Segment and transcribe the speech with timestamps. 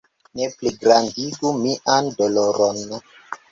[0.39, 2.83] Ne pligrandigu mian doloron!